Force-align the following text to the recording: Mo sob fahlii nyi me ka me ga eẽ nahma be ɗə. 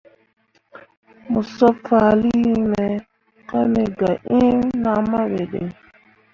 Mo 1.31 1.41
sob 1.55 1.75
fahlii 1.87 2.41
nyi 2.49 2.61
me 2.71 2.85
ka 3.49 3.59
me 3.71 3.83
ga 3.99 4.11
eẽ 4.37 4.55
nahma 4.83 5.19
be 5.31 5.41
ɗə. 5.51 5.61